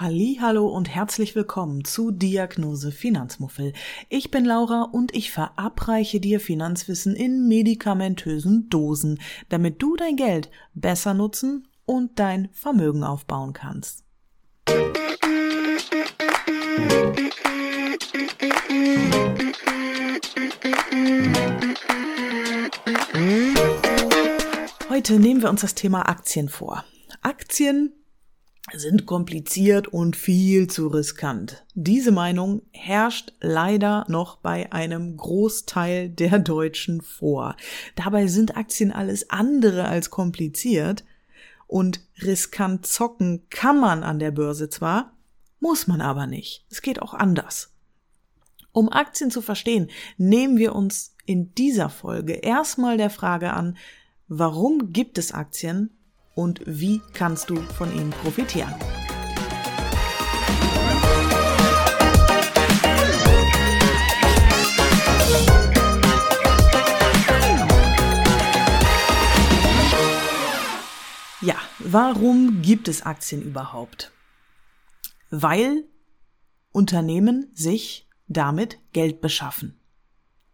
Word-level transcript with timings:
Hallo 0.00 0.68
und 0.68 0.88
herzlich 0.88 1.34
willkommen 1.34 1.84
zu 1.84 2.12
Diagnose 2.12 2.92
Finanzmuffel. 2.92 3.72
Ich 4.08 4.30
bin 4.30 4.44
Laura 4.44 4.82
und 4.82 5.12
ich 5.12 5.32
verabreiche 5.32 6.20
dir 6.20 6.38
Finanzwissen 6.38 7.16
in 7.16 7.48
medikamentösen 7.48 8.68
Dosen, 8.68 9.20
damit 9.48 9.82
du 9.82 9.96
dein 9.96 10.14
Geld 10.14 10.52
besser 10.72 11.14
nutzen 11.14 11.66
und 11.84 12.20
dein 12.20 12.48
Vermögen 12.52 13.02
aufbauen 13.02 13.54
kannst. 13.54 14.04
Heute 24.88 25.18
nehmen 25.18 25.42
wir 25.42 25.50
uns 25.50 25.62
das 25.62 25.74
Thema 25.74 26.08
Aktien 26.08 26.48
vor. 26.48 26.84
Aktien 27.20 27.97
sind 28.74 29.06
kompliziert 29.06 29.88
und 29.88 30.16
viel 30.16 30.68
zu 30.68 30.88
riskant. 30.88 31.64
Diese 31.74 32.12
Meinung 32.12 32.62
herrscht 32.72 33.32
leider 33.40 34.04
noch 34.08 34.36
bei 34.36 34.72
einem 34.72 35.16
Großteil 35.16 36.10
der 36.10 36.38
Deutschen 36.38 37.00
vor. 37.00 37.56
Dabei 37.96 38.26
sind 38.26 38.56
Aktien 38.56 38.92
alles 38.92 39.30
andere 39.30 39.86
als 39.86 40.10
kompliziert 40.10 41.04
und 41.66 42.00
riskant 42.22 42.86
zocken 42.86 43.46
kann 43.50 43.80
man 43.80 44.02
an 44.02 44.18
der 44.18 44.30
Börse 44.30 44.70
zwar, 44.70 45.16
muss 45.60 45.86
man 45.86 46.00
aber 46.00 46.26
nicht. 46.26 46.64
Es 46.70 46.82
geht 46.82 47.02
auch 47.02 47.14
anders. 47.14 47.72
Um 48.72 48.88
Aktien 48.88 49.30
zu 49.30 49.42
verstehen, 49.42 49.90
nehmen 50.16 50.56
wir 50.56 50.74
uns 50.74 51.14
in 51.26 51.54
dieser 51.54 51.90
Folge 51.90 52.34
erstmal 52.34 52.96
der 52.96 53.10
Frage 53.10 53.52
an, 53.52 53.76
warum 54.28 54.92
gibt 54.92 55.18
es 55.18 55.32
Aktien 55.32 55.97
und 56.38 56.60
wie 56.66 57.02
kannst 57.14 57.50
du 57.50 57.56
von 57.56 57.92
ihnen 57.92 58.10
profitieren. 58.10 58.72
Ja, 71.40 71.56
warum 71.80 72.62
gibt 72.62 72.86
es 72.86 73.02
Aktien 73.02 73.42
überhaupt? 73.42 74.12
Weil 75.30 75.88
Unternehmen 76.70 77.50
sich 77.52 78.08
damit 78.28 78.78
Geld 78.92 79.20
beschaffen. 79.20 79.77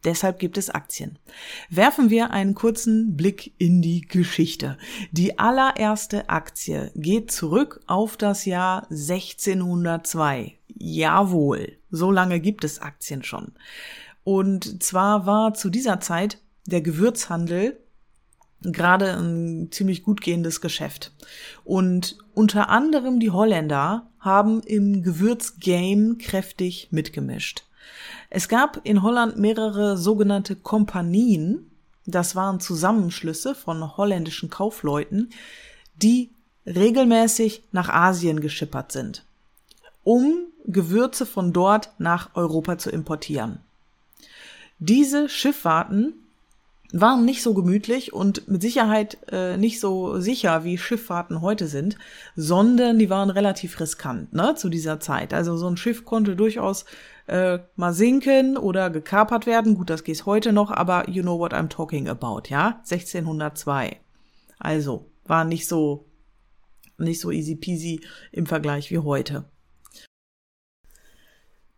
Deshalb 0.05 0.39
gibt 0.39 0.59
es 0.59 0.71
Aktien. 0.71 1.19
Werfen 1.71 2.11
wir 2.11 2.31
einen 2.31 2.55
kurzen 2.55 3.17
Blick 3.17 3.55
in 3.59 3.81
die 3.81 4.03
Geschichte. 4.03 4.77
Die 5.13 5.39
allererste 5.39 6.29
Aktie 6.29 6.93
geht 6.95 7.31
zurück 7.31 7.81
auf 7.87 8.17
das 8.17 8.45
Jahr 8.45 8.85
1602. 8.91 10.59
Jawohl, 10.77 11.79
so 11.91 12.11
lange 12.11 12.41
gibt 12.41 12.65
es 12.65 12.81
Aktien 12.81 13.23
schon. 13.23 13.53
Und 14.25 14.83
zwar 14.83 15.27
war 15.27 15.55
zu 15.55 15.71
dieser 15.71 16.01
Zeit 16.01 16.39
der 16.67 16.81
Gewürzhandel 16.81 17.79
gerade 18.63 19.17
ein 19.17 19.69
ziemlich 19.71 20.03
gut 20.03 20.21
gehendes 20.21 20.61
Geschäft. 20.61 21.13
Und 21.65 22.19
unter 22.33 22.71
anderem 22.71 23.21
die 23.21 23.31
Holländer 23.31 24.11
haben 24.19 24.63
im 24.63 25.03
Gewürzgame 25.03 26.17
kräftig 26.17 26.89
mitgemischt. 26.91 27.65
Es 28.31 28.49
gab 28.49 28.81
in 28.85 29.03
Holland 29.03 29.39
mehrere 29.39 29.97
sogenannte 29.97 30.57
Kompanien, 30.57 31.71
das 32.07 32.37
waren 32.37 32.61
Zusammenschlüsse 32.61 33.55
von 33.55 33.97
holländischen 33.97 34.51
Kaufleuten, 34.51 35.31
die 36.03 36.31
regelmäßig 36.67 37.63
nach 37.73 37.89
Asien 37.89 38.41
geschippert 38.41 38.93
sind, 38.93 39.25
um 40.03 40.47
Gewürze 40.67 41.27
von 41.27 41.53
dort 41.53 41.91
nach 41.99 42.31
Europa 42.35 42.79
zu 42.79 42.91
importieren. 42.91 43.61
Diese 44.79 45.29
Schifffahrten 45.29 46.15
waren 46.93 47.25
nicht 47.25 47.43
so 47.43 47.55
gemütlich 47.55 48.13
und 48.13 48.47
mit 48.49 48.63
Sicherheit 48.63 49.19
äh, 49.33 49.57
nicht 49.57 49.81
so 49.81 50.21
sicher, 50.21 50.65
wie 50.65 50.79
Schifffahrten 50.79 51.41
heute 51.41 51.67
sind, 51.67 51.99
sondern 52.37 52.99
die 52.99 53.11
waren 53.11 53.31
relativ 53.31 53.81
riskant 53.81 54.33
ne, 54.33 54.55
zu 54.55 54.69
dieser 54.69 55.01
Zeit. 55.01 55.35
Also 55.35 55.57
so 55.57 55.67
ein 55.67 55.77
Schiff 55.77 56.05
konnte 56.05 56.37
durchaus 56.37 56.85
äh, 57.27 57.59
mal 57.77 57.93
sinken 57.93 58.57
oder 58.57 58.91
gekapert 58.91 59.47
werden. 59.47 59.75
Gut, 59.77 59.91
das 59.91 60.05
geht 60.05 60.27
heute 60.27 60.53
noch, 60.53 60.71
aber 60.71 61.09
you 61.09 61.23
know 61.23 61.39
what 61.39 61.53
I'm 61.53 61.69
talking 61.69 62.09
about, 62.09 62.49
ja? 62.49 62.81
1602. 62.83 64.01
Also 64.59 65.11
war 65.25 65.45
nicht 65.45 65.67
so 65.67 66.07
nicht 66.97 67.21
so 67.21 67.31
easy 67.31 67.57
peasy 67.57 68.01
im 68.31 68.47
Vergleich 68.47 68.91
wie 68.91 68.99
heute. 68.99 69.45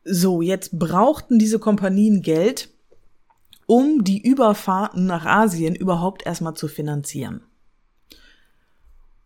So, 0.05 0.41
jetzt 0.41 0.79
brauchten 0.79 1.39
diese 1.39 1.59
Kompanien 1.59 2.23
Geld, 2.23 2.71
um 3.67 4.05
die 4.05 4.23
Überfahrten 4.23 5.07
nach 5.07 5.27
Asien 5.27 5.75
überhaupt 5.75 6.25
erstmal 6.25 6.55
zu 6.55 6.69
finanzieren. 6.69 7.43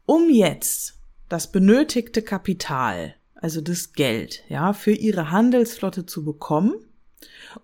Um 0.07 0.31
jetzt 0.31 0.99
das 1.29 1.53
benötigte 1.53 2.23
Kapital, 2.23 3.15
also 3.41 3.61
das 3.61 3.93
Geld, 3.93 4.45
ja, 4.49 4.73
für 4.73 4.93
ihre 4.93 5.31
Handelsflotte 5.31 6.07
zu 6.07 6.25
bekommen 6.25 6.75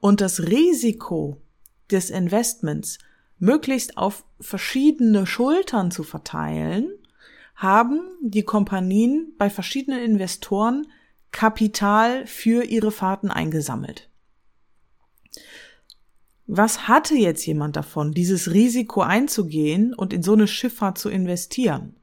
und 0.01 0.21
das 0.21 0.41
Risiko 0.41 1.41
des 1.91 2.11
Investments 2.11 2.99
möglichst 3.39 3.97
auf 3.97 4.25
verschiedene 4.41 5.27
Schultern 5.27 5.91
zu 5.91 6.03
verteilen, 6.03 6.91
haben 7.55 8.01
die 8.21 8.43
Kompanien 8.43 9.35
bei 9.39 9.51
verschiedenen 9.51 10.01
Investoren 10.01 10.87
Kapital 11.33 12.27
für 12.27 12.65
ihre 12.65 12.91
Fahrten 12.91 13.31
eingesammelt. 13.31 14.09
Was 16.47 16.87
hatte 16.87 17.15
jetzt 17.15 17.45
jemand 17.45 17.77
davon, 17.77 18.13
dieses 18.13 18.53
Risiko 18.53 19.03
einzugehen 19.03 19.95
und 19.95 20.13
in 20.13 20.23
so 20.23 20.33
eine 20.33 20.47
Schifffahrt 20.47 20.97
zu 20.97 21.09
investieren? 21.09 21.97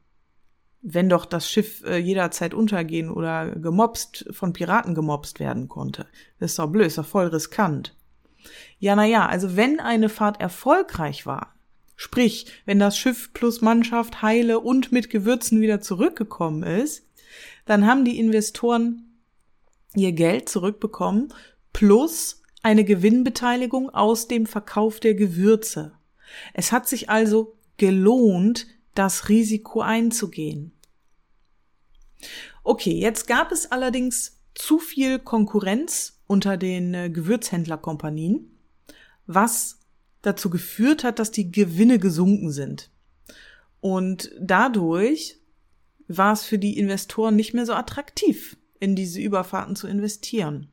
Wenn 0.85 1.09
doch 1.09 1.25
das 1.25 1.49
Schiff 1.49 1.81
äh, 1.85 1.97
jederzeit 1.97 2.53
untergehen 2.53 3.09
oder 3.09 3.55
gemobst, 3.55 4.25
von 4.31 4.53
Piraten 4.53 4.93
gemobst 4.93 5.39
werden 5.39 5.69
konnte. 5.69 6.05
Das 6.39 6.51
ist 6.51 6.59
doch 6.59 6.67
blöd, 6.67 6.87
ist 6.87 6.97
doch 6.97 7.05
voll 7.05 7.27
riskant. 7.27 7.95
Ja, 8.79 8.95
na 8.95 9.05
ja, 9.05 9.25
also 9.25 9.55
wenn 9.55 9.79
eine 9.79 10.09
Fahrt 10.09 10.41
erfolgreich 10.41 11.25
war, 11.25 11.55
sprich, 11.95 12.47
wenn 12.65 12.79
das 12.79 12.97
Schiff 12.97 13.31
plus 13.33 13.61
Mannschaft 13.61 14.21
heile 14.21 14.59
und 14.59 14.91
mit 14.91 15.09
Gewürzen 15.09 15.61
wieder 15.61 15.79
zurückgekommen 15.79 16.63
ist, 16.63 17.07
dann 17.65 17.87
haben 17.87 18.03
die 18.03 18.19
Investoren 18.19 19.21
ihr 19.95 20.11
Geld 20.11 20.49
zurückbekommen 20.49 21.33
plus 21.71 22.41
eine 22.61 22.83
Gewinnbeteiligung 22.83 23.89
aus 23.89 24.27
dem 24.27 24.45
Verkauf 24.45 24.99
der 24.99 25.15
Gewürze. 25.15 25.93
Es 26.53 26.71
hat 26.71 26.87
sich 26.87 27.09
also 27.09 27.55
gelohnt, 27.77 28.67
das 28.95 29.29
Risiko 29.29 29.81
einzugehen. 29.81 30.72
Okay, 32.63 32.93
jetzt 32.93 33.27
gab 33.27 33.51
es 33.51 33.71
allerdings 33.71 34.39
zu 34.55 34.79
viel 34.79 35.19
Konkurrenz 35.19 36.21
unter 36.27 36.57
den 36.57 36.93
äh, 36.93 37.09
Gewürzhändlerkompanien, 37.09 38.57
was 39.25 39.79
dazu 40.21 40.49
geführt 40.49 41.03
hat, 41.03 41.19
dass 41.19 41.31
die 41.31 41.51
Gewinne 41.51 41.99
gesunken 41.99 42.51
sind. 42.51 42.89
Und 43.81 44.31
dadurch 44.39 45.39
war 46.07 46.33
es 46.33 46.43
für 46.43 46.57
die 46.57 46.77
Investoren 46.77 47.35
nicht 47.35 47.53
mehr 47.53 47.65
so 47.65 47.73
attraktiv, 47.73 48.57
in 48.79 48.95
diese 48.95 49.19
Überfahrten 49.19 49.75
zu 49.75 49.87
investieren. 49.87 50.69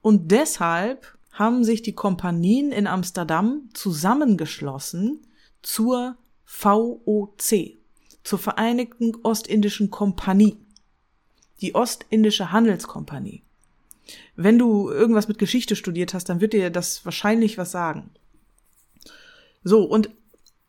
Und 0.00 0.30
deshalb 0.30 1.18
haben 1.32 1.64
sich 1.64 1.82
die 1.82 1.94
Kompanien 1.94 2.72
in 2.72 2.86
Amsterdam 2.86 3.68
zusammengeschlossen 3.74 5.26
zur 5.62 6.16
VOC, 6.44 7.77
zur 8.28 8.38
Vereinigten 8.38 9.16
Ostindischen 9.22 9.90
Kompanie, 9.90 10.58
die 11.62 11.74
Ostindische 11.74 12.52
Handelskompanie. 12.52 13.42
Wenn 14.36 14.58
du 14.58 14.90
irgendwas 14.90 15.28
mit 15.28 15.38
Geschichte 15.38 15.76
studiert 15.76 16.12
hast, 16.12 16.28
dann 16.28 16.42
wird 16.42 16.52
dir 16.52 16.68
das 16.68 17.06
wahrscheinlich 17.06 17.56
was 17.56 17.70
sagen. 17.70 18.10
So, 19.64 19.82
und 19.82 20.10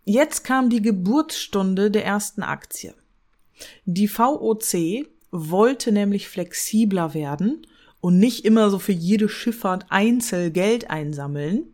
jetzt 0.05 0.45
kam 0.45 0.69
die 0.69 0.81
Geburtsstunde 0.81 1.91
der 1.91 2.05
ersten 2.05 2.43
Aktie. 2.43 2.93
Die 3.83 4.07
VOC 4.07 5.09
wollte 5.31 5.91
nämlich 5.91 6.29
flexibler 6.29 7.13
werden 7.13 7.67
und 7.99 8.19
nicht 8.19 8.45
immer 8.45 8.69
so 8.69 8.79
für 8.79 8.93
jede 8.93 9.27
Schifffahrt 9.27 9.85
einzeln 9.89 10.53
Geld 10.53 10.89
einsammeln, 10.89 11.65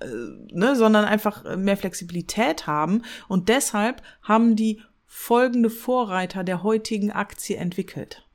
äh, 0.00 0.06
ne, 0.52 0.76
sondern 0.76 1.04
einfach 1.04 1.56
mehr 1.56 1.76
Flexibilität 1.76 2.66
haben. 2.66 3.02
Und 3.28 3.48
deshalb 3.48 4.02
haben 4.22 4.56
die 4.56 4.80
folgende 5.06 5.70
Vorreiter 5.70 6.44
der 6.44 6.62
heutigen 6.62 7.10
Aktie 7.10 7.56
entwickelt. 7.56 8.26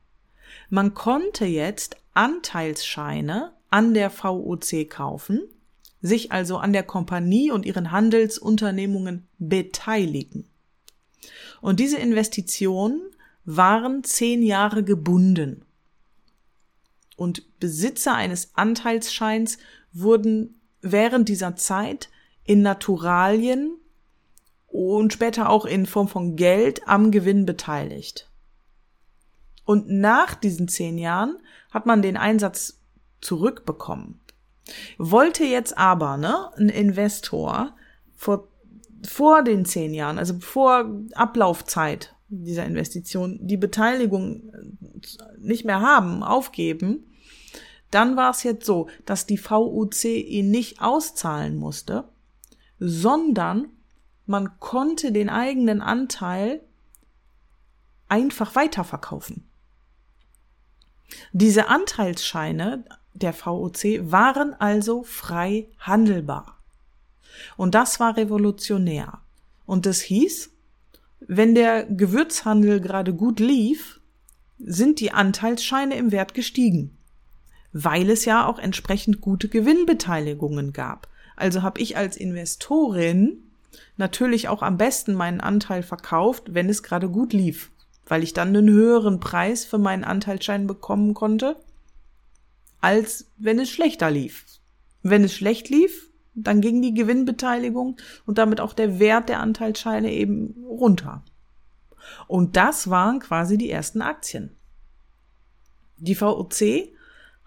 Man 0.69 0.93
konnte 0.93 1.45
jetzt 1.45 1.97
Anteilsscheine 2.13 3.53
an 3.69 3.93
der 3.93 4.09
VOC 4.09 4.89
kaufen, 4.89 5.41
sich 6.01 6.31
also 6.31 6.57
an 6.57 6.73
der 6.73 6.83
Kompanie 6.83 7.51
und 7.51 7.65
ihren 7.65 7.91
Handelsunternehmungen 7.91 9.27
beteiligen. 9.39 10.45
Und 11.61 11.79
diese 11.79 11.97
Investitionen 11.97 13.01
waren 13.45 14.03
zehn 14.03 14.43
Jahre 14.43 14.83
gebunden. 14.83 15.65
Und 17.15 17.59
Besitzer 17.59 18.13
eines 18.13 18.51
Anteilsscheins 18.55 19.57
wurden 19.91 20.59
während 20.81 21.29
dieser 21.29 21.55
Zeit 21.55 22.09
in 22.43 22.61
Naturalien 22.61 23.77
und 24.67 25.13
später 25.13 25.49
auch 25.49 25.65
in 25.65 25.85
Form 25.85 26.07
von 26.07 26.35
Geld 26.35 26.87
am 26.87 27.11
Gewinn 27.11 27.45
beteiligt. 27.45 28.29
Und 29.65 29.89
nach 29.89 30.35
diesen 30.35 30.67
zehn 30.67 30.97
Jahren 30.97 31.37
hat 31.71 31.85
man 31.85 32.01
den 32.01 32.15
Einsatz 32.15 32.79
zurückbekommen. 33.21 34.19
Wollte 34.97 35.43
jetzt 35.43 35.77
aber 35.77 36.17
ne, 36.17 36.51
ein 36.57 36.69
Investor 36.69 37.75
vor, 38.15 38.47
vor 39.05 39.43
den 39.43 39.65
zehn 39.65 39.93
Jahren, 39.93 40.19
also 40.19 40.39
vor 40.39 40.89
Ablaufzeit 41.13 42.15
dieser 42.29 42.65
Investition, 42.65 43.39
die 43.41 43.57
Beteiligung 43.57 44.51
nicht 45.37 45.65
mehr 45.65 45.81
haben, 45.81 46.23
aufgeben, 46.23 47.06
dann 47.91 48.17
war 48.17 48.31
es 48.31 48.43
jetzt 48.43 48.65
so, 48.65 48.87
dass 49.05 49.25
die 49.25 49.37
VUC 49.37 50.05
ihn 50.05 50.51
nicht 50.51 50.81
auszahlen 50.81 51.55
musste, 51.55 52.05
sondern 52.79 53.69
man 54.25 54.59
konnte 54.59 55.11
den 55.11 55.29
eigenen 55.29 55.81
Anteil 55.81 56.61
einfach 58.09 58.55
weiterverkaufen. 58.55 59.43
Diese 61.31 61.69
Anteilsscheine 61.69 62.83
der 63.13 63.33
VOC 63.33 64.11
waren 64.11 64.53
also 64.53 65.03
frei 65.03 65.69
handelbar. 65.79 66.57
Und 67.55 67.75
das 67.75 67.99
war 67.99 68.17
revolutionär. 68.17 69.21
Und 69.65 69.85
das 69.85 70.01
hieß, 70.01 70.51
wenn 71.19 71.55
der 71.55 71.85
Gewürzhandel 71.85 72.79
gerade 72.79 73.13
gut 73.13 73.39
lief, 73.39 73.99
sind 74.59 74.99
die 74.99 75.11
Anteilsscheine 75.11 75.95
im 75.95 76.11
Wert 76.11 76.33
gestiegen, 76.33 76.96
weil 77.73 78.09
es 78.09 78.25
ja 78.25 78.45
auch 78.45 78.59
entsprechend 78.59 79.21
gute 79.21 79.49
Gewinnbeteiligungen 79.49 80.73
gab. 80.73 81.07
Also 81.35 81.61
habe 81.61 81.79
ich 81.79 81.97
als 81.97 82.17
Investorin 82.17 83.43
natürlich 83.97 84.47
auch 84.47 84.61
am 84.61 84.77
besten 84.77 85.13
meinen 85.13 85.41
Anteil 85.41 85.83
verkauft, 85.83 86.53
wenn 86.53 86.69
es 86.69 86.83
gerade 86.83 87.09
gut 87.09 87.33
lief, 87.33 87.71
weil 88.05 88.23
ich 88.23 88.33
dann 88.33 88.49
einen 88.49 88.69
höheren 88.69 89.19
Preis 89.19 89.65
für 89.65 89.77
meinen 89.77 90.03
Anteilsschein 90.03 90.67
bekommen 90.67 91.13
konnte, 91.13 91.57
als 92.81 93.27
wenn 93.37 93.59
es 93.59 93.69
schlechter 93.69 94.09
lief. 94.09 94.45
Wenn 95.03 95.23
es 95.23 95.33
schlecht 95.33 95.69
lief, 95.69 96.09
dann 96.33 96.61
ging 96.61 96.81
die 96.81 96.93
Gewinnbeteiligung 96.93 97.97
und 98.25 98.37
damit 98.37 98.61
auch 98.61 98.73
der 98.73 98.99
Wert 98.99 99.29
der 99.29 99.39
Anteilsscheine 99.39 100.11
eben 100.11 100.55
runter. 100.67 101.23
Und 102.27 102.55
das 102.55 102.89
waren 102.89 103.19
quasi 103.19 103.57
die 103.57 103.69
ersten 103.69 104.01
Aktien. 104.01 104.55
Die 105.97 106.15
VOC 106.15 106.89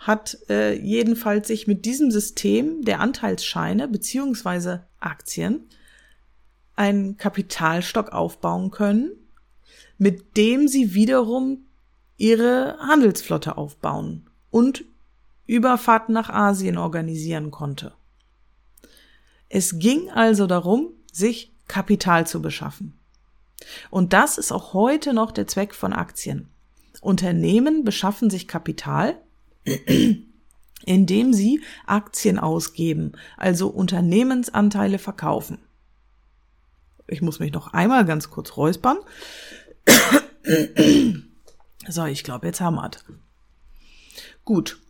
hat 0.01 0.39
äh, 0.49 0.75
jedenfalls 0.75 1.47
sich 1.47 1.67
mit 1.67 1.85
diesem 1.85 2.11
System 2.11 2.83
der 2.83 3.01
Anteilsscheine 3.01 3.87
beziehungsweise 3.87 4.87
Aktien 4.99 5.69
einen 6.75 7.19
Kapitalstock 7.19 8.11
aufbauen 8.11 8.71
können, 8.71 9.13
mit 9.99 10.39
dem 10.39 10.69
sie 10.69 10.95
wiederum 10.95 11.67
ihre 12.17 12.79
Handelsflotte 12.79 13.59
aufbauen 13.59 14.27
und 14.51 14.85
Überfahrten 15.47 16.15
nach 16.15 16.31
Asien 16.31 16.79
organisieren 16.79 17.51
konnte. 17.51 17.93
Es 19.51 19.79
ging 19.79 20.11
also 20.11 20.47
darum, 20.47 20.89
sich 21.13 21.53
Kapital 21.69 22.27
zu 22.27 22.41
beschaffen. 22.41 22.99
Und 23.91 24.15
das 24.15 24.39
ist 24.39 24.51
auch 24.51 24.73
heute 24.73 25.13
noch 25.13 25.33
der 25.33 25.47
Zweck 25.47 25.75
von 25.75 25.93
Aktien. 25.93 26.49
Unternehmen 27.03 27.85
beschaffen 27.85 28.31
sich 28.31 28.49
Kapital, 28.49 29.21
indem 30.85 31.33
sie 31.33 31.63
Aktien 31.87 32.39
ausgeben, 32.39 33.13
also 33.37 33.69
Unternehmensanteile 33.69 34.99
verkaufen. 34.99 35.59
Ich 37.07 37.23
muss 37.23 37.41
mich 37.41 37.53
noch 37.53 37.73
einmal 37.73 38.05
ganz 38.05 38.31
kurz 38.31 38.57
räuspern. 38.57 38.99
so, 41.89 42.05
ich 42.07 42.25
glaube, 42.25 42.47
jetzt 42.47 42.61
haben 42.61 42.77
wir. 42.77 42.91
Gut. 44.45 44.81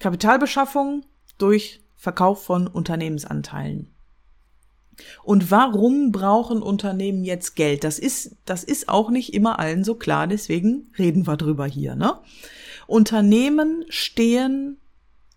Kapitalbeschaffung 0.00 1.04
durch 1.38 1.82
Verkauf 1.96 2.44
von 2.44 2.66
Unternehmensanteilen. 2.66 3.93
Und 5.22 5.50
warum 5.50 6.12
brauchen 6.12 6.62
Unternehmen 6.62 7.24
jetzt 7.24 7.56
Geld? 7.56 7.84
Das 7.84 7.98
ist, 7.98 8.36
das 8.44 8.64
ist 8.64 8.88
auch 8.88 9.10
nicht 9.10 9.34
immer 9.34 9.58
allen 9.58 9.84
so 9.84 9.94
klar, 9.94 10.26
deswegen 10.26 10.92
reden 10.98 11.26
wir 11.26 11.36
drüber 11.36 11.66
hier, 11.66 11.94
ne? 11.94 12.18
Unternehmen 12.86 13.84
stehen 13.88 14.78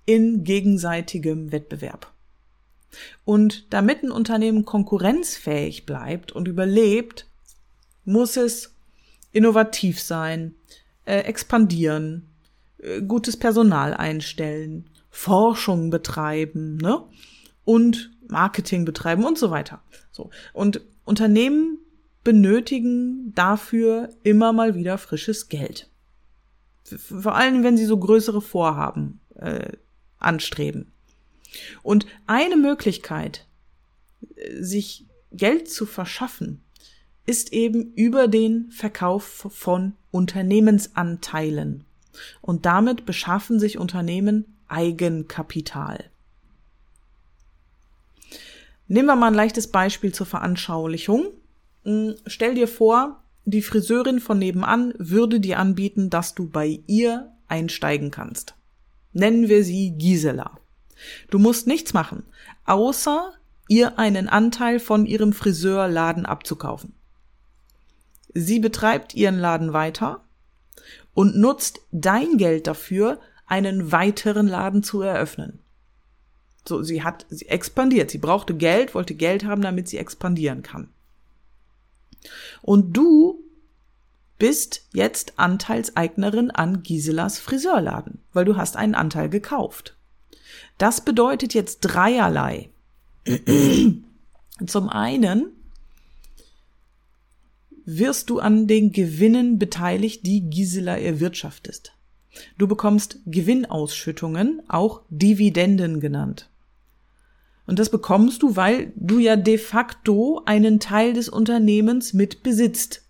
in 0.06 0.44
gegenseitigem 0.44 1.52
Wettbewerb. 1.52 2.12
Und 3.26 3.68
damit 3.72 4.04
ein 4.04 4.12
Unternehmen 4.12 4.66
konkurrenzfähig 4.66 5.86
bleibt 5.86 6.32
und 6.32 6.48
überlebt, 6.48 7.28
muss 8.06 8.38
es 8.38 8.74
innovativ 9.32 10.02
sein, 10.02 10.56
äh, 11.06 11.20
expandieren, 11.20 12.30
äh, 12.80 13.02
gutes 13.02 13.38
Personal 13.38 13.94
einstellen, 13.94 14.90
Forschung 15.10 15.90
betreiben, 15.90 16.78
ne? 16.78 17.04
Und 17.68 18.12
Marketing 18.30 18.86
betreiben 18.86 19.26
und 19.26 19.38
so 19.38 19.52
weiter. 19.52 19.82
So. 20.12 20.30
Und 20.54 20.80
Unternehmen 21.04 21.80
benötigen 22.24 23.34
dafür 23.36 24.10
immer 24.24 24.54
mal 24.54 24.74
wieder 24.74 24.98
frisches 24.98 25.50
Geld. 25.50 25.90
Vor 26.86 27.36
allem, 27.36 27.64
wenn 27.64 27.76
sie 27.76 27.84
so 27.84 27.98
größere 27.98 28.42
Vorhaben 28.42 29.20
äh, 29.36 29.74
anstreben. 30.18 30.94
Und 31.84 32.06
eine 32.26 32.56
Möglichkeit, 32.56 33.46
sich 34.58 35.06
Geld 35.34 35.70
zu 35.70 35.86
verschaffen, 35.86 36.62
ist 37.26 37.52
eben 37.52 37.92
über 37.96 38.30
den 38.30 38.72
Verkauf 38.72 39.48
von 39.50 39.94
Unternehmensanteilen. 40.12 41.84
Und 42.40 42.66
damit 42.66 43.06
beschaffen 43.06 43.60
sich 43.60 43.78
Unternehmen 43.78 44.58
Eigenkapital. 44.70 46.10
Nehmen 48.88 49.08
wir 49.08 49.16
mal 49.16 49.28
ein 49.28 49.34
leichtes 49.34 49.68
Beispiel 49.68 50.14
zur 50.14 50.26
Veranschaulichung. 50.26 51.28
Hm, 51.84 52.16
stell 52.26 52.56
dir 52.56 52.68
vor, 52.68 53.24
die 53.46 53.62
Friseurin 53.62 54.20
von 54.20 54.40
nebenan 54.40 54.94
würde 54.98 55.40
dir 55.40 55.60
anbieten, 55.60 56.10
dass 56.10 56.36
du 56.36 56.50
bei 56.50 56.82
ihr 56.88 57.32
einsteigen 57.48 58.12
kannst. 58.12 58.56
Nennen 59.14 59.48
wir 59.48 59.64
sie 59.64 59.92
Gisela. 59.98 60.58
Du 61.30 61.40
musst 61.40 61.68
nichts 61.68 61.94
machen, 61.94 62.24
außer 62.66 63.34
ihr 63.68 64.00
einen 64.00 64.28
Anteil 64.28 64.80
von 64.80 65.06
ihrem 65.06 65.34
Friseurladen 65.34 66.26
abzukaufen. 66.26 66.94
Sie 68.34 68.60
betreibt 68.60 69.16
ihren 69.16 69.40
Laden 69.40 69.74
weiter 69.74 70.22
und 71.14 71.38
nutzt 71.38 71.80
dein 71.92 72.38
Geld 72.38 72.68
dafür, 72.68 73.20
einen 73.46 73.92
weiteren 73.92 74.48
Laden 74.48 74.84
zu 74.84 75.02
eröffnen. 75.02 75.60
So, 76.68 76.84
sie 76.84 77.04
hat, 77.04 77.26
sie 77.30 77.48
expandiert. 77.48 78.12
Sie 78.12 78.18
brauchte 78.18 78.54
Geld, 78.56 78.94
wollte 78.94 79.16
Geld 79.16 79.46
haben, 79.46 79.62
damit 79.62 79.88
sie 79.88 79.98
expandieren 79.98 80.64
kann. 80.64 80.90
Und 82.62 82.94
du 82.96 83.40
bist 84.38 84.86
jetzt 84.94 85.34
Anteilseignerin 85.38 86.52
an 86.52 86.84
Giselas 86.84 87.40
Friseurladen, 87.40 88.20
weil 88.34 88.46
du 88.46 88.56
hast 88.56 88.76
einen 88.76 88.96
Anteil 88.96 89.30
gekauft. 89.30 89.96
Das 90.78 91.02
bedeutet 91.02 91.54
jetzt 91.54 91.80
dreierlei. 91.82 92.70
Zum 94.66 94.90
einen 94.90 95.52
wirst 97.86 98.30
du 98.30 98.40
an 98.40 98.68
den 98.68 98.92
Gewinnen 98.92 99.58
beteiligt, 99.58 100.26
die 100.26 100.42
Gisela 100.42 100.98
erwirtschaftest. 100.98 101.94
Du 102.58 102.68
bekommst 102.68 103.20
Gewinnausschüttungen, 103.26 104.62
auch 104.68 105.02
Dividenden 105.10 106.00
genannt. 106.00 106.50
Und 107.68 107.80
das 107.80 107.90
bekommst 107.90 108.42
du, 108.42 108.56
weil 108.56 108.94
du 108.96 109.20
ja 109.20 109.36
de 109.36 109.58
facto 109.58 110.42
einen 110.46 110.80
Teil 110.80 111.14
des 111.14 111.30
Unternehmens 111.30 112.14
mit 112.14 112.42
besitzt. 112.42 113.04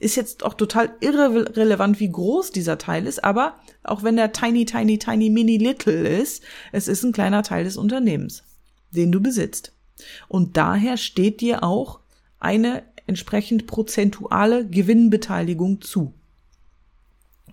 Ist 0.00 0.16
jetzt 0.16 0.44
auch 0.44 0.54
total 0.54 0.94
irrelevant, 1.00 1.98
wie 1.98 2.10
groß 2.10 2.50
dieser 2.50 2.78
Teil 2.78 3.06
ist, 3.06 3.24
aber 3.24 3.58
auch 3.82 4.02
wenn 4.02 4.16
der 4.16 4.32
tiny, 4.32 4.64
tiny, 4.64 4.98
tiny, 4.98 5.30
mini 5.30 5.56
little 5.56 6.06
ist, 6.06 6.42
es 6.72 6.88
ist 6.88 7.04
ein 7.04 7.12
kleiner 7.12 7.42
Teil 7.42 7.64
des 7.64 7.76
Unternehmens, 7.76 8.44
den 8.90 9.10
du 9.10 9.20
besitzt. 9.20 9.72
Und 10.28 10.56
daher 10.56 10.96
steht 10.96 11.40
dir 11.40 11.64
auch 11.64 12.00
eine 12.38 12.82
entsprechend 13.06 13.66
prozentuale 13.66 14.66
Gewinnbeteiligung 14.66 15.80
zu. 15.80 16.14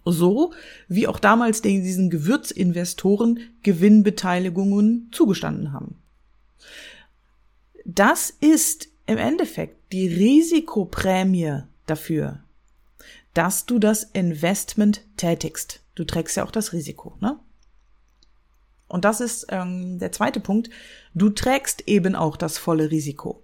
So 0.05 0.53
wie 0.87 1.07
auch 1.07 1.19
damals 1.19 1.61
diesen 1.61 2.09
Gewürzinvestoren 2.09 3.39
Gewinnbeteiligungen 3.63 5.09
zugestanden 5.11 5.73
haben. 5.73 5.95
Das 7.83 8.29
ist 8.29 8.87
im 9.07 9.17
Endeffekt 9.17 9.91
die 9.91 10.07
Risikoprämie 10.07 11.63
dafür, 11.85 12.39
dass 13.33 13.65
du 13.65 13.79
das 13.79 14.03
Investment 14.03 15.01
tätigst. 15.17 15.81
Du 15.95 16.03
trägst 16.03 16.37
ja 16.37 16.43
auch 16.43 16.51
das 16.51 16.73
Risiko, 16.73 17.15
ne? 17.19 17.39
Und 18.87 19.03
das 19.03 19.19
ist 19.19 19.47
ähm, 19.49 19.97
der 19.99 20.11
zweite 20.11 20.39
Punkt. 20.39 20.69
Du 21.15 21.29
trägst 21.29 21.87
eben 21.87 22.15
auch 22.15 22.37
das 22.37 22.57
volle 22.57 22.91
Risiko. 22.91 23.43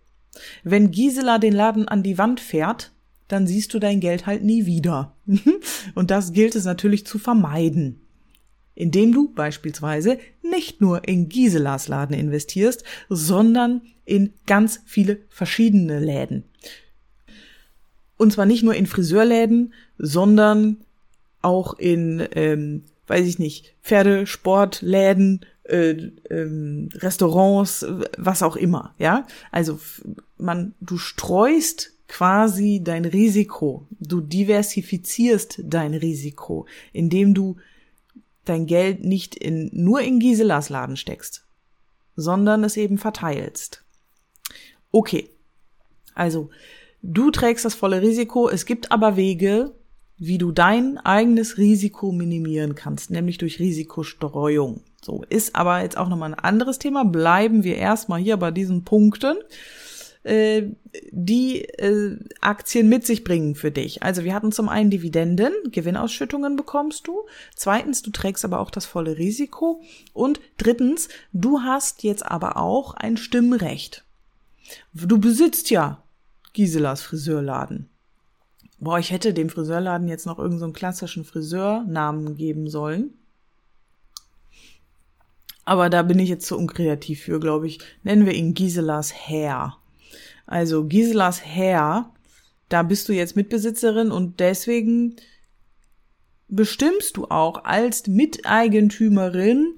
Wenn 0.64 0.92
Gisela 0.92 1.40
den 1.40 1.54
Laden 1.54 1.88
an 1.88 2.04
die 2.04 2.18
Wand 2.18 2.40
fährt, 2.40 2.92
dann 3.32 3.48
siehst 3.48 3.74
du 3.74 3.80
dein 3.80 4.00
Geld 4.00 4.26
halt 4.26 4.44
nie 4.44 4.66
wieder. 4.66 5.16
Und 5.96 6.12
das 6.12 6.34
gilt 6.34 6.56
es 6.56 6.66
natürlich 6.66 7.06
zu 7.06 7.20
vermeiden. 7.20 8.02
Indem 8.76 9.14
du 9.14 9.34
beispielsweise 9.34 10.18
nicht 10.42 10.82
nur 10.82 11.08
in 11.08 11.30
Giselas 11.30 11.88
Laden 11.88 12.16
investierst, 12.16 12.84
sondern 13.10 13.82
in 14.06 14.34
ganz 14.46 14.82
viele 14.86 15.20
verschiedene 15.30 16.00
Läden. 16.00 16.44
Und 18.18 18.34
zwar 18.34 18.46
nicht 18.46 18.64
nur 18.64 18.76
in 18.76 18.86
Friseurläden, 18.86 19.74
sondern 19.98 20.78
auch 21.42 21.78
in, 21.80 22.28
ähm, 22.34 22.84
weiß 23.08 23.26
ich 23.26 23.40
nicht, 23.40 23.74
Pferdesportläden, 23.82 25.42
äh, 25.64 26.12
ähm, 26.30 26.90
Restaurants, 26.96 27.86
was 28.18 28.44
auch 28.44 28.56
immer, 28.56 28.94
ja. 29.00 29.26
Also 29.52 29.80
man, 30.38 30.74
du 30.82 30.98
streust 30.98 31.94
quasi 32.12 32.82
dein 32.84 33.06
Risiko, 33.06 33.88
du 34.02 34.20
diversifizierst 34.20 35.62
dein 35.64 35.94
Risiko, 35.94 36.66
indem 36.92 37.34
du 37.34 37.56
dein 38.44 38.66
Geld 38.66 39.06
nicht 39.06 39.34
in, 39.34 39.70
nur 39.72 40.02
in 40.02 40.20
Giselas 40.20 40.68
Laden 40.68 40.98
steckst, 40.98 41.46
sondern 42.18 42.66
es 42.66 42.76
eben 42.76 42.98
verteilst. 42.98 43.86
Okay. 44.92 45.30
Also, 46.14 46.50
du 47.02 47.32
trägst 47.32 47.64
das 47.64 47.76
volle 47.76 48.02
Risiko, 48.02 48.50
es 48.50 48.66
gibt 48.66 48.92
aber 48.92 49.16
Wege, 49.16 49.74
wie 50.18 50.38
du 50.38 50.52
dein 50.52 50.98
eigenes 50.98 51.58
Risiko 51.58 52.12
minimieren 52.12 52.76
kannst, 52.76 53.10
nämlich 53.10 53.38
durch 53.38 53.60
Risikostreuung. 53.60 54.82
So, 55.02 55.24
ist 55.30 55.56
aber 55.56 55.82
jetzt 55.82 55.96
auch 55.96 56.10
nochmal 56.10 56.34
ein 56.34 56.40
anderes 56.40 56.78
Thema. 56.78 57.06
Bleiben 57.06 57.64
wir 57.64 57.78
erstmal 57.78 58.20
hier 58.20 58.36
bei 58.36 58.52
diesen 58.52 58.84
Punkten, 58.84 59.38
äh, 60.24 60.64
die 61.12 61.64
äh, 61.64 62.18
Aktien 62.42 62.90
mit 62.90 63.06
sich 63.06 63.24
bringen 63.24 63.56
für 63.56 63.72
dich. 63.72 64.04
Also 64.04 64.24
wir 64.24 64.34
hatten 64.34 64.52
zum 64.52 64.70
einen 64.70 64.90
Dividenden, 64.90 65.54
Gewinnausschüttungen 65.72 66.56
bekommst 66.56 67.08
du. 67.08 67.22
Zweitens, 67.56 68.02
du 68.02 68.12
trägst 68.12 68.46
aber 68.46 68.60
auch 68.60 68.72
das 68.72 68.86
volle 68.86 69.18
Risiko. 69.18 69.82
Und 70.14 70.40
drittens, 70.58 71.10
du 71.34 71.62
hast 71.62 72.04
jetzt 72.04 72.26
aber 72.26 72.58
auch 72.58 72.94
ein 72.94 73.18
Stimmrecht. 73.18 74.04
Du 74.94 75.20
besitzt 75.20 75.70
ja 75.70 76.04
Giselas 76.54 77.02
Friseurladen. 77.02 77.90
Boah, 78.80 79.00
ich 79.00 79.12
hätte 79.12 79.34
dem 79.34 79.50
Friseurladen 79.50 80.08
jetzt 80.08 80.26
noch 80.26 80.40
irgendeinen 80.40 80.72
so 80.72 80.78
klassischen 80.78 81.24
Friseurnamen 81.24 82.36
geben 82.36 82.70
sollen. 82.70 83.14
Aber 85.66 85.90
da 85.90 86.02
bin 86.02 86.20
ich 86.20 86.30
jetzt 86.30 86.48
zu 86.48 86.58
unkreativ 86.58 87.22
für, 87.22 87.40
glaube 87.40 87.68
ich. 87.68 87.80
Nennen 88.04 88.26
wir 88.26 88.34
ihn 88.34 88.54
Giselas 88.54 89.14
Hair. 89.14 89.78
Also 90.52 90.84
Giselas 90.84 91.46
Hair, 91.46 92.12
da 92.68 92.84
bist 92.84 93.08
du 93.08 93.14
jetzt 93.14 93.38
Mitbesitzerin 93.38 94.12
und 94.12 94.42
deswegen 94.42 95.16
bestimmst 96.50 97.16
du 97.16 97.28
auch 97.30 97.64
als 97.64 98.06
Miteigentümerin, 98.08 99.76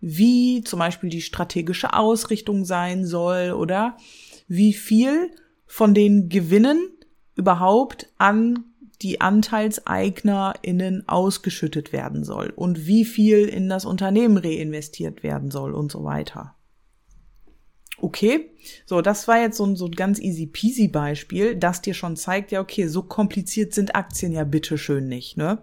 wie 0.00 0.64
zum 0.64 0.78
Beispiel 0.78 1.10
die 1.10 1.20
strategische 1.20 1.92
Ausrichtung 1.92 2.64
sein 2.64 3.04
soll 3.04 3.50
oder 3.50 3.98
wie 4.48 4.72
viel 4.72 5.32
von 5.66 5.92
den 5.92 6.30
Gewinnen 6.30 6.80
überhaupt 7.34 8.08
an 8.16 8.64
die 9.02 9.20
AnteilseignerInnen 9.20 11.08
ausgeschüttet 11.10 11.92
werden 11.92 12.24
soll 12.24 12.54
und 12.56 12.86
wie 12.86 13.04
viel 13.04 13.44
in 13.44 13.68
das 13.68 13.84
Unternehmen 13.84 14.38
reinvestiert 14.38 15.22
werden 15.22 15.50
soll 15.50 15.74
und 15.74 15.92
so 15.92 16.04
weiter. 16.04 16.54
Okay, 18.00 18.50
so, 18.86 19.00
das 19.00 19.28
war 19.28 19.40
jetzt 19.40 19.56
so 19.56 19.64
ein, 19.64 19.76
so 19.76 19.86
ein 19.86 19.92
ganz 19.92 20.18
easy 20.18 20.46
peasy 20.46 20.88
Beispiel, 20.88 21.54
das 21.54 21.82
dir 21.82 21.94
schon 21.94 22.16
zeigt, 22.16 22.50
ja, 22.50 22.60
okay, 22.60 22.86
so 22.86 23.02
kompliziert 23.02 23.74
sind 23.74 23.94
Aktien 23.94 24.32
ja 24.32 24.44
bitteschön 24.44 25.08
nicht, 25.08 25.36
ne? 25.36 25.58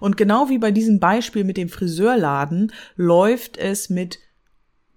Und 0.00 0.16
genau 0.16 0.48
wie 0.48 0.58
bei 0.58 0.70
diesem 0.70 1.00
Beispiel 1.00 1.44
mit 1.44 1.56
dem 1.56 1.68
Friseurladen 1.68 2.72
läuft 2.96 3.56
es 3.56 3.90
mit 3.90 4.18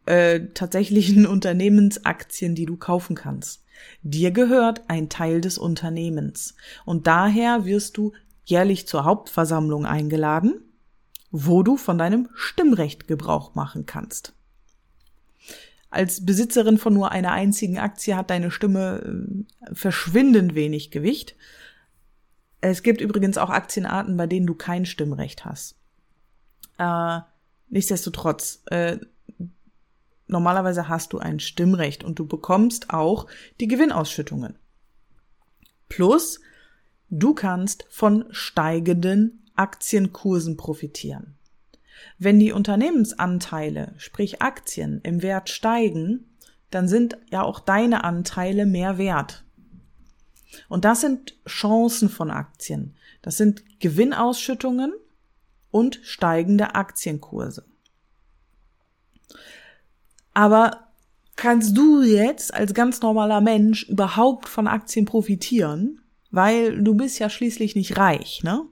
äh, 0.05 0.41
tatsächlichen 0.53 1.25
Unternehmensaktien, 1.27 2.55
die 2.55 2.65
du 2.65 2.77
kaufen 2.77 3.15
kannst. 3.15 3.63
Dir 4.03 4.31
gehört 4.31 4.83
ein 4.89 5.09
Teil 5.09 5.41
des 5.41 5.57
Unternehmens. 5.57 6.55
Und 6.85 7.07
daher 7.07 7.65
wirst 7.65 7.97
du 7.97 8.13
jährlich 8.45 8.87
zur 8.87 9.05
Hauptversammlung 9.05 9.85
eingeladen, 9.85 10.61
wo 11.31 11.63
du 11.63 11.77
von 11.77 11.97
deinem 11.97 12.29
Stimmrecht 12.35 13.07
Gebrauch 13.07 13.55
machen 13.55 13.85
kannst. 13.85 14.33
Als 15.91 16.25
Besitzerin 16.25 16.77
von 16.77 16.93
nur 16.93 17.11
einer 17.11 17.33
einzigen 17.33 17.77
Aktie 17.77 18.15
hat 18.15 18.29
deine 18.29 18.49
Stimme 18.49 19.43
äh, 19.69 19.75
verschwindend 19.75 20.55
wenig 20.55 20.89
Gewicht. 20.89 21.35
Es 22.61 22.81
gibt 22.81 23.01
übrigens 23.01 23.37
auch 23.37 23.49
Aktienarten, 23.49 24.15
bei 24.15 24.25
denen 24.25 24.47
du 24.47 24.55
kein 24.55 24.85
Stimmrecht 24.85 25.43
hast. 25.43 25.75
Äh, 26.77 27.19
nichtsdestotrotz, 27.67 28.63
äh, 28.67 28.99
normalerweise 30.27 30.87
hast 30.87 31.11
du 31.11 31.19
ein 31.19 31.41
Stimmrecht 31.41 32.05
und 32.05 32.17
du 32.19 32.25
bekommst 32.25 32.91
auch 32.91 33.27
die 33.59 33.67
Gewinnausschüttungen. 33.67 34.57
Plus, 35.89 36.39
du 37.09 37.33
kannst 37.33 37.85
von 37.89 38.25
steigenden 38.31 39.45
Aktienkursen 39.55 40.55
profitieren. 40.55 41.35
Wenn 42.17 42.39
die 42.39 42.51
Unternehmensanteile, 42.51 43.93
sprich 43.97 44.41
Aktien, 44.41 45.01
im 45.03 45.21
Wert 45.21 45.49
steigen, 45.49 46.25
dann 46.69 46.87
sind 46.87 47.17
ja 47.31 47.43
auch 47.43 47.59
deine 47.59 48.03
Anteile 48.03 48.65
mehr 48.65 48.97
wert. 48.97 49.43
Und 50.67 50.85
das 50.85 51.01
sind 51.01 51.35
Chancen 51.47 52.09
von 52.09 52.31
Aktien. 52.31 52.95
Das 53.21 53.37
sind 53.37 53.63
Gewinnausschüttungen 53.79 54.93
und 55.69 55.99
steigende 56.03 56.75
Aktienkurse. 56.75 57.65
Aber 60.33 60.87
kannst 61.35 61.75
du 61.77 62.01
jetzt 62.03 62.53
als 62.53 62.73
ganz 62.73 63.01
normaler 63.01 63.41
Mensch 63.41 63.83
überhaupt 63.83 64.47
von 64.47 64.67
Aktien 64.67 65.05
profitieren? 65.05 66.01
Weil 66.29 66.81
du 66.81 66.95
bist 66.95 67.19
ja 67.19 67.29
schließlich 67.29 67.75
nicht 67.75 67.97
reich, 67.97 68.41
ne? 68.43 68.65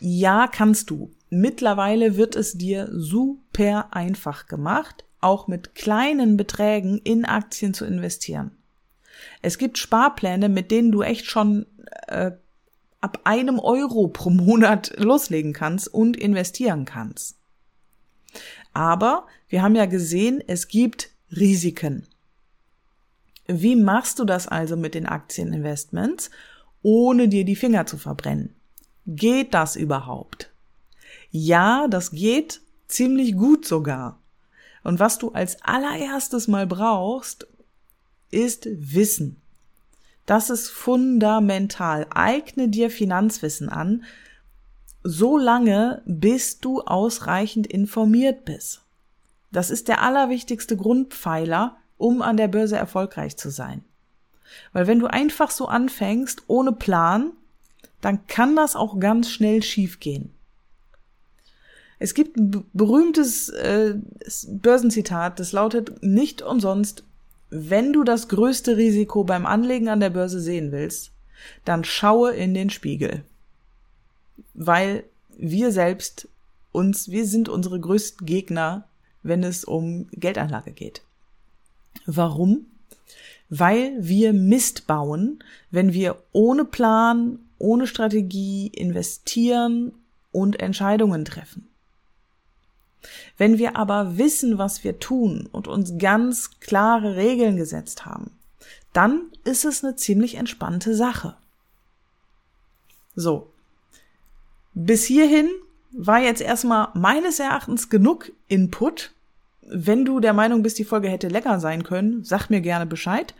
Ja, 0.00 0.46
kannst 0.46 0.90
du. 0.90 1.10
Mittlerweile 1.30 2.16
wird 2.16 2.36
es 2.36 2.54
dir 2.54 2.88
super 2.92 3.88
einfach 3.92 4.46
gemacht, 4.46 5.04
auch 5.20 5.46
mit 5.46 5.74
kleinen 5.74 6.36
Beträgen 6.36 6.98
in 6.98 7.24
Aktien 7.24 7.74
zu 7.74 7.84
investieren. 7.84 8.52
Es 9.42 9.58
gibt 9.58 9.78
Sparpläne, 9.78 10.48
mit 10.48 10.70
denen 10.70 10.92
du 10.92 11.02
echt 11.02 11.26
schon 11.26 11.66
äh, 12.06 12.32
ab 13.00 13.20
einem 13.24 13.58
Euro 13.58 14.08
pro 14.08 14.30
Monat 14.30 14.94
loslegen 14.96 15.52
kannst 15.52 15.88
und 15.88 16.16
investieren 16.16 16.84
kannst. 16.84 17.36
Aber 18.72 19.26
wir 19.48 19.62
haben 19.62 19.74
ja 19.74 19.86
gesehen, 19.86 20.42
es 20.46 20.68
gibt 20.68 21.10
Risiken. 21.34 22.06
Wie 23.46 23.76
machst 23.76 24.18
du 24.18 24.24
das 24.24 24.46
also 24.46 24.76
mit 24.76 24.94
den 24.94 25.06
Aktieninvestments, 25.06 26.30
ohne 26.82 27.28
dir 27.28 27.44
die 27.44 27.56
Finger 27.56 27.86
zu 27.86 27.96
verbrennen? 27.96 28.54
Geht 29.06 29.54
das 29.54 29.74
überhaupt? 29.74 30.47
Ja, 31.30 31.88
das 31.88 32.10
geht 32.10 32.60
ziemlich 32.86 33.36
gut 33.36 33.66
sogar. 33.66 34.18
Und 34.82 35.00
was 35.00 35.18
du 35.18 35.32
als 35.32 35.62
allererstes 35.62 36.48
mal 36.48 36.66
brauchst, 36.66 37.46
ist 38.30 38.68
Wissen. 38.70 39.40
Das 40.26 40.50
ist 40.50 40.68
fundamental. 40.68 42.06
Eigne 42.10 42.68
dir 42.68 42.90
Finanzwissen 42.90 43.68
an, 43.68 44.04
so 45.02 45.38
lange, 45.38 46.02
bis 46.04 46.60
du 46.60 46.82
ausreichend 46.82 47.66
informiert 47.66 48.44
bist. 48.44 48.82
Das 49.50 49.70
ist 49.70 49.88
der 49.88 50.02
allerwichtigste 50.02 50.76
Grundpfeiler, 50.76 51.76
um 51.96 52.20
an 52.20 52.36
der 52.36 52.48
Börse 52.48 52.76
erfolgreich 52.76 53.36
zu 53.36 53.50
sein. 53.50 53.84
Weil 54.72 54.86
wenn 54.86 54.98
du 54.98 55.06
einfach 55.06 55.50
so 55.50 55.66
anfängst, 55.66 56.42
ohne 56.46 56.72
Plan, 56.72 57.32
dann 58.00 58.26
kann 58.26 58.54
das 58.54 58.76
auch 58.76 58.98
ganz 59.00 59.30
schnell 59.30 59.62
schiefgehen. 59.62 60.32
Es 61.98 62.14
gibt 62.14 62.36
ein 62.36 62.64
berühmtes 62.72 63.48
äh, 63.48 63.94
Börsenzitat, 64.48 65.40
das 65.40 65.52
lautet 65.52 66.02
nicht 66.02 66.42
umsonst, 66.42 67.04
wenn 67.50 67.92
du 67.92 68.04
das 68.04 68.28
größte 68.28 68.76
Risiko 68.76 69.24
beim 69.24 69.46
Anlegen 69.46 69.88
an 69.88 70.00
der 70.00 70.10
Börse 70.10 70.40
sehen 70.40 70.70
willst, 70.70 71.12
dann 71.64 71.84
schaue 71.84 72.34
in 72.34 72.54
den 72.54 72.70
Spiegel 72.70 73.24
weil 74.58 75.04
wir 75.36 75.70
selbst 75.70 76.28
uns, 76.72 77.10
wir 77.10 77.26
sind 77.26 77.48
unsere 77.48 77.78
größten 77.78 78.26
Gegner, 78.26 78.84
wenn 79.22 79.42
es 79.42 79.64
um 79.64 80.08
Geldanlage 80.12 80.72
geht. 80.72 81.02
Warum? 82.06 82.66
weil 83.50 83.96
wir 83.98 84.34
Mist 84.34 84.86
bauen, 84.86 85.42
wenn 85.70 85.94
wir 85.94 86.22
ohne 86.32 86.66
Plan, 86.66 87.38
ohne 87.56 87.86
Strategie 87.86 88.66
investieren 88.66 89.92
und 90.32 90.60
Entscheidungen 90.60 91.24
treffen. 91.24 91.66
Wenn 93.38 93.56
wir 93.56 93.76
aber 93.76 94.18
wissen, 94.18 94.58
was 94.58 94.84
wir 94.84 94.98
tun 94.98 95.48
und 95.50 95.68
uns 95.68 95.94
ganz 95.96 96.58
klare 96.60 97.16
Regeln 97.16 97.56
gesetzt 97.56 98.04
haben, 98.04 98.32
dann 98.92 99.22
ist 99.44 99.64
es 99.64 99.84
eine 99.84 99.96
ziemlich 99.96 100.34
entspannte 100.34 100.94
Sache. 100.94 101.36
So. 103.14 103.50
Bis 104.74 105.04
hierhin 105.04 105.48
war 105.92 106.20
jetzt 106.20 106.40
erstmal 106.40 106.88
meines 106.94 107.38
Erachtens 107.38 107.88
genug 107.88 108.32
Input. 108.48 109.12
Wenn 109.62 110.04
du 110.04 110.20
der 110.20 110.32
Meinung 110.32 110.62
bist, 110.62 110.78
die 110.78 110.84
Folge 110.84 111.08
hätte 111.08 111.28
lecker 111.28 111.60
sein 111.60 111.84
können, 111.84 112.24
sag 112.24 112.48
mir 112.48 112.60
gerne 112.60 112.86
Bescheid. 112.86 113.34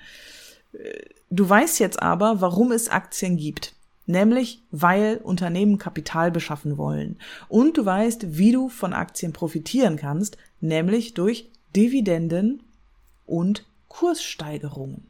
Du 1.30 1.48
weißt 1.48 1.80
jetzt 1.80 2.02
aber, 2.02 2.40
warum 2.40 2.72
es 2.72 2.88
Aktien 2.88 3.36
gibt. 3.36 3.74
Nämlich, 4.08 4.62
weil 4.70 5.18
Unternehmen 5.18 5.76
Kapital 5.76 6.30
beschaffen 6.30 6.78
wollen. 6.78 7.18
Und 7.48 7.76
du 7.76 7.84
weißt, 7.84 8.38
wie 8.38 8.52
du 8.52 8.70
von 8.70 8.94
Aktien 8.94 9.34
profitieren 9.34 9.96
kannst, 9.96 10.38
nämlich 10.62 11.12
durch 11.12 11.50
Dividenden 11.76 12.62
und 13.26 13.66
Kurssteigerungen. 13.88 15.06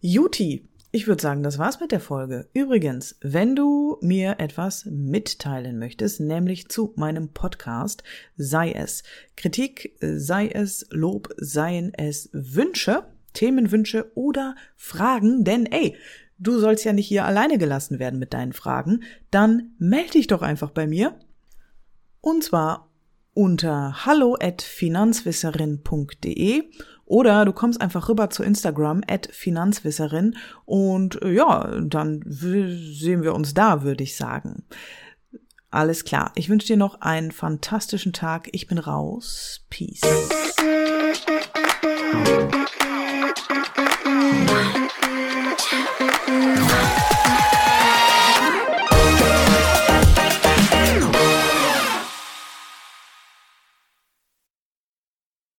Juti, 0.00 0.68
ich 0.92 1.08
würde 1.08 1.20
sagen, 1.20 1.42
das 1.42 1.58
war's 1.58 1.80
mit 1.80 1.90
der 1.90 1.98
Folge. 1.98 2.46
Übrigens, 2.52 3.16
wenn 3.20 3.56
du 3.56 3.98
mir 4.00 4.36
etwas 4.38 4.84
mitteilen 4.84 5.80
möchtest, 5.80 6.20
nämlich 6.20 6.68
zu 6.68 6.92
meinem 6.94 7.30
Podcast, 7.30 8.04
sei 8.36 8.70
es 8.70 9.02
Kritik, 9.36 9.96
sei 10.00 10.46
es 10.46 10.86
Lob, 10.90 11.34
seien 11.38 11.92
es 11.92 12.28
Wünsche, 12.32 13.02
Themenwünsche 13.32 14.12
oder 14.14 14.54
Fragen, 14.76 15.42
denn 15.42 15.66
ey, 15.66 15.96
du 16.40 16.58
sollst 16.58 16.84
ja 16.84 16.92
nicht 16.92 17.06
hier 17.06 17.24
alleine 17.24 17.56
gelassen 17.58 17.98
werden 17.98 18.18
mit 18.18 18.34
deinen 18.34 18.52
Fragen, 18.52 19.04
dann 19.30 19.70
melde 19.78 20.10
dich 20.12 20.26
doch 20.26 20.42
einfach 20.42 20.70
bei 20.70 20.88
mir. 20.88 21.14
Und 22.20 22.42
zwar 22.42 22.88
unter 23.32 24.04
hallo 24.04 24.36
at 24.40 24.62
finanzwisserin.de 24.62 26.64
oder 27.04 27.44
du 27.44 27.52
kommst 27.52 27.80
einfach 27.80 28.08
rüber 28.08 28.30
zu 28.30 28.42
Instagram 28.42 29.02
at 29.06 29.28
Finanzwisserin 29.32 30.36
und 30.64 31.22
äh, 31.22 31.32
ja, 31.32 31.80
dann 31.80 32.22
sehen 32.26 33.22
wir 33.22 33.34
uns 33.34 33.54
da, 33.54 33.82
würde 33.82 34.04
ich 34.04 34.16
sagen. 34.16 34.64
Alles 35.70 36.04
klar. 36.04 36.32
Ich 36.34 36.48
wünsche 36.48 36.66
dir 36.66 36.76
noch 36.76 37.00
einen 37.00 37.30
fantastischen 37.30 38.12
Tag. 38.12 38.48
Ich 38.52 38.66
bin 38.66 38.78
raus. 38.78 39.64
Peace. 39.70 40.00